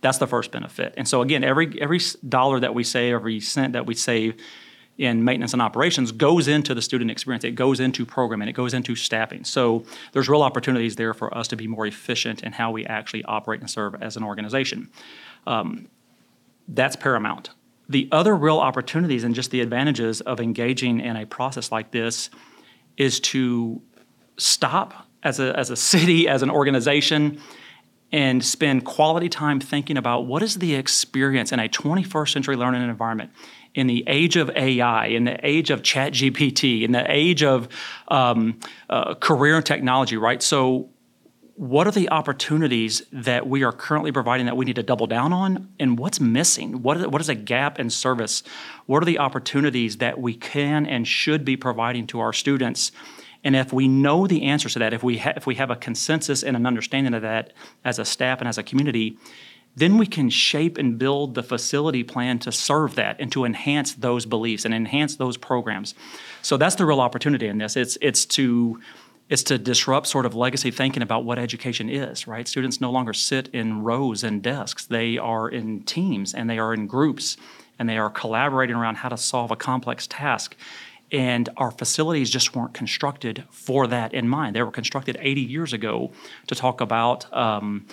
That's 0.00 0.18
the 0.18 0.26
first 0.26 0.52
benefit. 0.52 0.94
And 0.96 1.08
so 1.08 1.22
again, 1.22 1.42
every 1.42 1.80
every 1.80 2.00
dollar 2.28 2.60
that 2.60 2.74
we 2.74 2.84
save, 2.84 3.14
every 3.14 3.40
cent 3.40 3.72
that 3.72 3.86
we 3.86 3.94
save 3.94 4.36
in 4.96 5.24
maintenance 5.24 5.52
and 5.52 5.62
operations 5.62 6.12
goes 6.12 6.48
into 6.48 6.74
the 6.74 6.82
student 6.82 7.10
experience. 7.10 7.44
It 7.44 7.52
goes 7.52 7.80
into 7.80 8.04
programming. 8.04 8.48
It 8.48 8.52
goes 8.52 8.74
into 8.74 8.96
staffing. 8.96 9.44
So 9.44 9.84
there's 10.12 10.28
real 10.28 10.42
opportunities 10.42 10.96
there 10.96 11.14
for 11.14 11.36
us 11.36 11.48
to 11.48 11.56
be 11.56 11.68
more 11.68 11.86
efficient 11.86 12.42
in 12.42 12.52
how 12.52 12.72
we 12.72 12.84
actually 12.86 13.24
operate 13.24 13.60
and 13.60 13.70
serve 13.70 13.94
as 14.02 14.16
an 14.16 14.24
organization. 14.24 14.90
Um, 15.46 15.88
that's 16.66 16.96
paramount 16.96 17.50
the 17.88 18.08
other 18.12 18.36
real 18.36 18.58
opportunities 18.58 19.24
and 19.24 19.34
just 19.34 19.50
the 19.50 19.60
advantages 19.60 20.20
of 20.20 20.40
engaging 20.40 21.00
in 21.00 21.16
a 21.16 21.26
process 21.26 21.72
like 21.72 21.90
this 21.90 22.30
is 22.96 23.20
to 23.20 23.80
stop 24.36 25.06
as 25.22 25.40
a, 25.40 25.56
as 25.58 25.70
a 25.70 25.76
city, 25.76 26.28
as 26.28 26.42
an 26.42 26.50
organization, 26.50 27.40
and 28.12 28.44
spend 28.44 28.84
quality 28.84 29.28
time 29.28 29.60
thinking 29.60 29.96
about 29.96 30.26
what 30.26 30.42
is 30.42 30.56
the 30.56 30.74
experience 30.74 31.52
in 31.52 31.60
a 31.60 31.68
21st 31.68 32.32
century 32.32 32.56
learning 32.56 32.82
environment 32.82 33.30
in 33.74 33.86
the 33.86 34.02
age 34.06 34.36
of 34.36 34.50
AI, 34.56 35.06
in 35.06 35.24
the 35.24 35.38
age 35.46 35.70
of 35.70 35.82
ChatGPT, 35.82 36.82
in 36.82 36.92
the 36.92 37.04
age 37.10 37.42
of 37.42 37.68
um, 38.08 38.58
uh, 38.88 39.14
career 39.14 39.56
and 39.56 39.66
technology, 39.66 40.16
right? 40.16 40.42
So 40.42 40.88
what 41.58 41.88
are 41.88 41.90
the 41.90 42.08
opportunities 42.10 43.02
that 43.12 43.48
we 43.48 43.64
are 43.64 43.72
currently 43.72 44.12
providing 44.12 44.46
that 44.46 44.56
we 44.56 44.64
need 44.64 44.76
to 44.76 44.82
double 44.84 45.08
down 45.08 45.32
on 45.32 45.68
and 45.80 45.98
what's 45.98 46.20
missing? 46.20 46.82
What 46.82 46.98
is, 46.98 47.06
what 47.08 47.20
is 47.20 47.28
a 47.28 47.34
gap 47.34 47.80
in 47.80 47.90
service? 47.90 48.44
What 48.86 49.02
are 49.02 49.06
the 49.06 49.18
opportunities 49.18 49.96
that 49.96 50.20
we 50.20 50.34
can 50.34 50.86
and 50.86 51.04
should 51.04 51.44
be 51.44 51.56
providing 51.56 52.06
to 52.08 52.20
our 52.20 52.32
students? 52.32 52.92
And 53.42 53.56
if 53.56 53.72
we 53.72 53.88
know 53.88 54.28
the 54.28 54.44
answers 54.44 54.74
to 54.74 54.78
that 54.78 54.92
if 54.92 55.02
we 55.02 55.18
ha- 55.18 55.32
if 55.34 55.48
we 55.48 55.56
have 55.56 55.68
a 55.68 55.74
consensus 55.74 56.44
and 56.44 56.56
an 56.56 56.64
understanding 56.64 57.12
of 57.12 57.22
that 57.22 57.52
as 57.84 57.98
a 57.98 58.04
staff 58.04 58.38
and 58.38 58.46
as 58.46 58.56
a 58.56 58.62
community 58.62 59.18
then 59.74 59.96
we 59.96 60.06
can 60.06 60.28
shape 60.28 60.76
and 60.76 60.98
build 60.98 61.34
the 61.34 61.42
facility 61.42 62.02
plan 62.02 62.38
to 62.40 62.50
serve 62.50 62.96
that 62.96 63.20
and 63.20 63.30
to 63.30 63.44
enhance 63.44 63.94
those 63.94 64.26
beliefs 64.26 64.64
and 64.64 64.74
enhance 64.74 65.14
those 65.16 65.36
programs. 65.36 65.94
So 66.42 66.56
that's 66.56 66.74
the 66.74 66.84
real 66.84 67.00
opportunity 67.00 67.46
in 67.46 67.58
this. 67.58 67.76
It's 67.76 67.96
it's 68.00 68.26
to 68.26 68.80
is 69.28 69.42
to 69.44 69.58
disrupt 69.58 70.06
sort 70.06 70.24
of 70.24 70.34
legacy 70.34 70.70
thinking 70.70 71.02
about 71.02 71.24
what 71.24 71.38
education 71.38 71.90
is, 71.90 72.26
right? 72.26 72.48
Students 72.48 72.80
no 72.80 72.90
longer 72.90 73.12
sit 73.12 73.48
in 73.48 73.82
rows 73.82 74.24
and 74.24 74.42
desks. 74.42 74.86
They 74.86 75.18
are 75.18 75.48
in 75.48 75.82
teams 75.82 76.34
and 76.34 76.48
they 76.48 76.58
are 76.58 76.72
in 76.72 76.86
groups 76.86 77.36
and 77.78 77.88
they 77.88 77.98
are 77.98 78.10
collaborating 78.10 78.76
around 78.76 78.96
how 78.96 79.08
to 79.10 79.16
solve 79.16 79.50
a 79.50 79.56
complex 79.56 80.06
task. 80.06 80.56
And 81.12 81.48
our 81.56 81.70
facilities 81.70 82.30
just 82.30 82.54
weren't 82.54 82.74
constructed 82.74 83.44
for 83.50 83.86
that 83.86 84.12
in 84.12 84.28
mind. 84.28 84.56
They 84.56 84.62
were 84.62 84.70
constructed 84.70 85.16
80 85.20 85.40
years 85.40 85.72
ago 85.72 86.10
to 86.46 86.54
talk 86.54 86.80
about. 86.80 87.32
Um, 87.34 87.86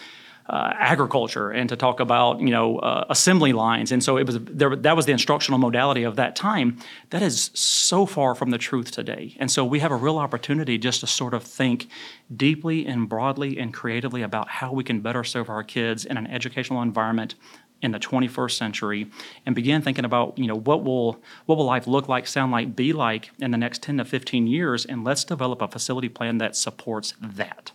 uh, 0.47 0.73
agriculture 0.75 1.49
and 1.49 1.69
to 1.69 1.75
talk 1.75 1.99
about 1.99 2.39
you 2.39 2.49
know 2.49 2.77
uh, 2.79 3.05
assembly 3.09 3.53
lines. 3.53 3.91
And 3.91 4.03
so 4.03 4.17
it 4.17 4.25
was 4.25 4.39
there, 4.41 4.75
that 4.75 4.95
was 4.95 5.05
the 5.05 5.11
instructional 5.11 5.57
modality 5.57 6.03
of 6.03 6.15
that 6.17 6.35
time. 6.35 6.77
That 7.09 7.21
is 7.21 7.49
so 7.53 8.05
far 8.05 8.35
from 8.35 8.51
the 8.51 8.57
truth 8.57 8.91
today. 8.91 9.35
And 9.39 9.49
so 9.49 9.65
we 9.65 9.79
have 9.79 9.91
a 9.91 9.95
real 9.95 10.17
opportunity 10.17 10.77
just 10.77 10.99
to 10.99 11.07
sort 11.07 11.33
of 11.33 11.43
think 11.43 11.87
deeply 12.35 12.85
and 12.85 13.09
broadly 13.09 13.57
and 13.57 13.73
creatively 13.73 14.21
about 14.21 14.47
how 14.47 14.71
we 14.71 14.83
can 14.83 15.01
better 15.01 15.23
serve 15.23 15.49
our 15.49 15.63
kids 15.63 16.05
in 16.05 16.17
an 16.17 16.27
educational 16.27 16.81
environment 16.81 17.35
in 17.81 17.91
the 17.91 17.99
21st 17.99 18.51
century 18.51 19.07
and 19.45 19.53
begin 19.53 19.81
thinking 19.81 20.05
about 20.05 20.37
you 20.37 20.47
know 20.47 20.55
what 20.55 20.83
will 20.83 21.21
what 21.45 21.57
will 21.57 21.65
life 21.65 21.87
look 21.87 22.07
like 22.07 22.25
sound 22.25 22.51
like 22.51 22.75
be 22.75 22.93
like 22.93 23.31
in 23.39 23.51
the 23.51 23.57
next 23.57 23.81
10 23.81 23.97
to 23.97 24.05
15 24.05 24.45
years. 24.45 24.85
And 24.85 25.03
let's 25.03 25.23
develop 25.23 25.61
a 25.61 25.67
facility 25.67 26.09
plan 26.09 26.37
that 26.37 26.55
supports 26.55 27.15
that 27.19 27.71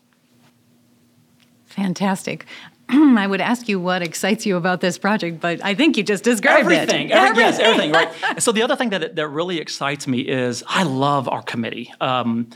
Fantastic. 1.70 2.46
I 2.88 3.26
would 3.26 3.40
ask 3.40 3.68
you 3.68 3.78
what 3.78 4.02
excites 4.02 4.44
you 4.44 4.56
about 4.56 4.80
this 4.80 4.98
project, 4.98 5.40
but 5.40 5.64
I 5.64 5.74
think 5.74 5.96
you 5.96 6.02
just 6.02 6.24
described 6.24 6.60
everything, 6.60 7.10
it. 7.10 7.12
Everything. 7.12 7.36
Yes, 7.36 7.58
everything, 7.60 7.92
right. 7.92 8.10
so 8.42 8.52
the 8.52 8.62
other 8.62 8.76
thing 8.76 8.90
that, 8.90 9.14
that 9.14 9.28
really 9.28 9.58
excites 9.58 10.06
me 10.06 10.20
is 10.20 10.64
I 10.66 10.82
love 10.82 11.28
our 11.28 11.42
committee. 11.42 11.92
Um, 12.00 12.50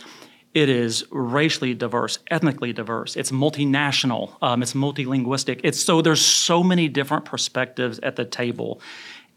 it 0.53 0.69
is 0.69 1.05
racially 1.11 1.75
diverse, 1.75 2.19
ethnically 2.31 2.73
diverse. 2.73 3.17
It's 3.17 3.31
multinational. 3.31 4.37
Um, 4.43 4.63
it's 4.63 4.73
multilinguistic. 4.73 5.61
It's 5.65 5.83
so 5.83 6.03
there's 6.03 6.25
so 6.25 6.63
many 6.63 6.89
different 6.89 7.25
perspectives 7.25 7.99
at 8.01 8.17
the 8.17 8.25
table, 8.25 8.81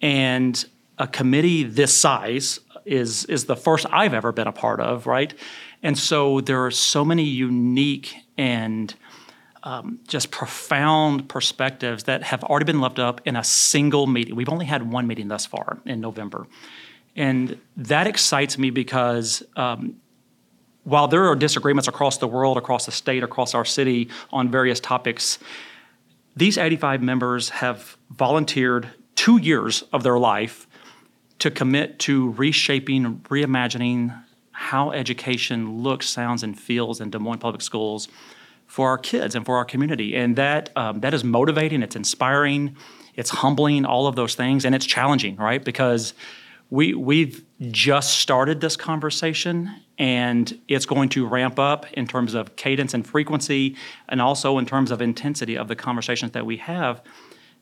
and 0.01 0.63
a 0.99 1.07
committee 1.07 1.63
this 1.63 1.95
size 1.95 2.59
is 2.85 3.25
is 3.25 3.45
the 3.45 3.55
first 3.55 3.87
I've 3.91 4.13
ever 4.13 4.31
been 4.31 4.47
a 4.47 4.51
part 4.51 4.79
of, 4.79 5.07
right? 5.07 5.33
And 5.81 5.97
so 5.97 6.41
there 6.41 6.65
are 6.65 6.71
so 6.71 7.03
many 7.03 7.23
unique 7.23 8.15
and 8.37 8.93
um, 9.63 9.99
just 10.07 10.31
profound 10.31 11.27
perspectives 11.29 12.03
that 12.03 12.23
have 12.23 12.43
already 12.43 12.65
been 12.65 12.81
left 12.81 12.99
up 12.99 13.21
in 13.25 13.35
a 13.35 13.43
single 13.43 14.07
meeting. 14.07 14.35
We've 14.35 14.49
only 14.49 14.65
had 14.65 14.89
one 14.89 15.07
meeting 15.07 15.27
thus 15.27 15.45
far 15.45 15.79
in 15.85 16.01
November. 16.01 16.47
And 17.15 17.59
that 17.75 18.07
excites 18.07 18.57
me 18.57 18.69
because 18.69 19.43
um, 19.55 19.95
while 20.83 21.07
there 21.07 21.25
are 21.27 21.35
disagreements 21.35 21.87
across 21.87 22.17
the 22.17 22.27
world, 22.27 22.57
across 22.57 22.85
the 22.85 22.91
state, 22.91 23.23
across 23.23 23.53
our 23.53 23.65
city 23.65 24.09
on 24.31 24.49
various 24.49 24.79
topics, 24.79 25.39
these 26.35 26.57
85 26.57 27.01
members 27.01 27.49
have 27.49 27.97
volunteered 28.11 28.89
two 29.15 29.37
years 29.37 29.83
of 29.91 30.03
their 30.03 30.19
life 30.19 30.67
to 31.39 31.51
commit 31.51 31.99
to 31.99 32.31
reshaping, 32.31 33.17
reimagining 33.21 34.23
how 34.51 34.91
education 34.91 35.79
looks, 35.79 36.07
sounds, 36.09 36.43
and 36.43 36.59
feels 36.59 37.01
in 37.01 37.09
Des 37.09 37.19
Moines 37.19 37.39
Public 37.39 37.61
Schools 37.61 38.07
for 38.67 38.89
our 38.89 38.97
kids 38.97 39.33
and 39.33 39.45
for 39.45 39.57
our 39.57 39.65
community. 39.65 40.15
And 40.15 40.35
that 40.35 40.69
um, 40.75 40.99
that 40.99 41.13
is 41.13 41.23
motivating. 41.23 41.81
It's 41.81 41.95
inspiring. 41.95 42.75
It's 43.15 43.31
humbling. 43.31 43.85
All 43.85 44.07
of 44.07 44.15
those 44.15 44.35
things, 44.35 44.65
and 44.65 44.75
it's 44.75 44.85
challenging, 44.85 45.37
right? 45.37 45.63
Because 45.63 46.13
we 46.69 46.93
we've 46.93 47.43
just 47.71 48.19
started 48.19 48.61
this 48.61 48.75
conversation, 48.75 49.73
and 49.97 50.59
it's 50.67 50.85
going 50.85 51.09
to 51.09 51.25
ramp 51.25 51.57
up 51.57 51.91
in 51.93 52.05
terms 52.05 52.33
of 52.33 52.55
cadence 52.55 52.93
and 52.93 53.07
frequency, 53.07 53.75
and 54.09 54.21
also 54.21 54.57
in 54.57 54.65
terms 54.65 54.91
of 54.91 55.01
intensity 55.01 55.57
of 55.57 55.67
the 55.67 55.75
conversations 55.75 56.33
that 56.33 56.45
we 56.45 56.57
have 56.57 57.01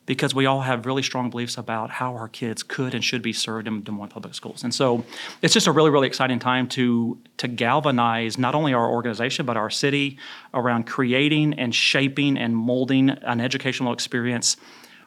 because 0.06 0.34
we 0.34 0.46
all 0.46 0.62
have 0.62 0.86
really 0.86 1.02
strong 1.02 1.30
beliefs 1.30 1.58
about 1.58 1.90
how 1.90 2.14
our 2.14 2.28
kids 2.28 2.62
could 2.62 2.94
and 2.94 3.04
should 3.04 3.22
be 3.22 3.32
served 3.32 3.66
in 3.66 3.82
Des 3.82 3.92
Moines 3.92 4.08
Public 4.08 4.34
Schools. 4.34 4.62
And 4.62 4.72
so 4.72 5.04
it's 5.42 5.52
just 5.52 5.66
a 5.66 5.72
really, 5.72 5.90
really 5.90 6.06
exciting 6.06 6.38
time 6.38 6.68
to, 6.68 7.18
to 7.38 7.48
galvanize 7.48 8.38
not 8.38 8.54
only 8.54 8.72
our 8.72 8.88
organization, 8.88 9.44
but 9.44 9.56
our 9.56 9.68
city 9.68 10.18
around 10.54 10.86
creating 10.86 11.54
and 11.54 11.74
shaping 11.74 12.38
and 12.38 12.56
molding 12.56 13.10
an 13.10 13.40
educational 13.40 13.92
experience 13.92 14.56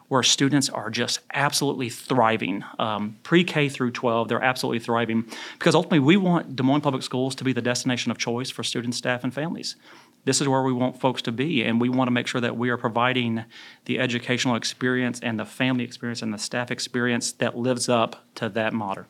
where 0.08 0.24
students 0.24 0.68
are 0.68 0.90
just 0.90 1.20
absolutely 1.32 1.88
thriving. 1.88 2.64
Um, 2.80 3.16
Pre 3.22 3.44
K 3.44 3.68
through 3.68 3.92
12, 3.92 4.28
they're 4.28 4.42
absolutely 4.42 4.80
thriving 4.80 5.24
because 5.56 5.74
ultimately 5.76 6.00
we 6.00 6.16
want 6.16 6.56
Des 6.56 6.64
Moines 6.64 6.80
Public 6.80 7.04
Schools 7.04 7.36
to 7.36 7.44
be 7.44 7.52
the 7.52 7.62
destination 7.62 8.10
of 8.10 8.18
choice 8.18 8.50
for 8.50 8.64
students, 8.64 8.98
staff, 8.98 9.22
and 9.22 9.32
families 9.32 9.76
this 10.24 10.40
is 10.40 10.48
where 10.48 10.62
we 10.62 10.72
want 10.72 11.00
folks 11.00 11.22
to 11.22 11.32
be 11.32 11.62
and 11.62 11.80
we 11.80 11.88
want 11.88 12.08
to 12.08 12.12
make 12.12 12.26
sure 12.26 12.40
that 12.40 12.56
we 12.56 12.70
are 12.70 12.76
providing 12.76 13.44
the 13.86 13.98
educational 13.98 14.54
experience 14.54 15.20
and 15.20 15.38
the 15.38 15.44
family 15.44 15.84
experience 15.84 16.22
and 16.22 16.32
the 16.32 16.38
staff 16.38 16.70
experience 16.70 17.32
that 17.32 17.56
lives 17.56 17.88
up 17.88 18.24
to 18.34 18.48
that 18.48 18.72
motto 18.72 19.06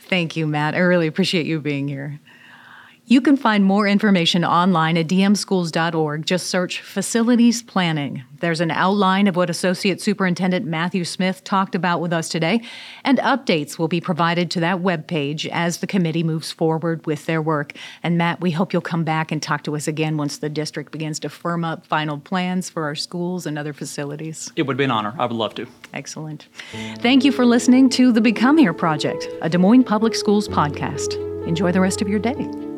thank 0.00 0.36
you 0.36 0.46
matt. 0.46 0.74
I 0.74 0.78
really 0.78 1.06
appreciate 1.06 1.46
you 1.46 1.60
being 1.60 1.88
here 1.88 2.20
you 3.06 3.20
can 3.20 3.36
find 3.36 3.64
more 3.64 3.86
information 3.86 4.44
online 4.44 4.96
at 4.96 5.08
dmschools.org. 5.08 6.24
Just 6.24 6.46
search 6.46 6.80
facilities 6.80 7.62
planning. 7.62 8.24
There's 8.40 8.60
an 8.60 8.70
outline 8.70 9.26
of 9.26 9.36
what 9.36 9.50
Associate 9.50 10.00
Superintendent 10.00 10.66
Matthew 10.66 11.04
Smith 11.04 11.44
talked 11.44 11.74
about 11.74 12.00
with 12.00 12.12
us 12.12 12.28
today, 12.28 12.62
and 13.04 13.18
updates 13.18 13.78
will 13.78 13.88
be 13.88 14.00
provided 14.00 14.50
to 14.52 14.60
that 14.60 14.78
webpage 14.78 15.48
as 15.52 15.78
the 15.78 15.86
committee 15.86 16.22
moves 16.22 16.52
forward 16.52 17.06
with 17.06 17.26
their 17.26 17.42
work. 17.42 17.74
And 18.02 18.18
Matt, 18.18 18.40
we 18.40 18.50
hope 18.50 18.72
you'll 18.72 18.82
come 18.82 19.04
back 19.04 19.30
and 19.30 19.42
talk 19.42 19.62
to 19.64 19.76
us 19.76 19.86
again 19.86 20.16
once 20.16 20.38
the 20.38 20.48
district 20.48 20.90
begins 20.90 21.20
to 21.20 21.28
firm 21.28 21.64
up 21.64 21.86
final 21.86 22.18
plans 22.18 22.70
for 22.70 22.84
our 22.84 22.94
schools 22.94 23.46
and 23.46 23.58
other 23.58 23.72
facilities. 23.72 24.50
It 24.56 24.62
would 24.62 24.76
be 24.76 24.84
an 24.84 24.90
honor. 24.90 25.14
I 25.18 25.26
would 25.26 25.36
love 25.36 25.54
to. 25.56 25.66
Excellent. 25.92 26.48
Thank 26.98 27.24
you 27.24 27.32
for 27.32 27.44
listening 27.44 27.90
to 27.90 28.12
the 28.12 28.20
Become 28.20 28.58
Here 28.58 28.74
Project, 28.74 29.28
a 29.40 29.48
Des 29.48 29.58
Moines 29.58 29.84
Public 29.84 30.14
Schools 30.14 30.48
podcast. 30.48 31.16
Enjoy 31.46 31.72
the 31.72 31.80
rest 31.80 32.00
of 32.00 32.08
your 32.08 32.20
day. 32.20 32.71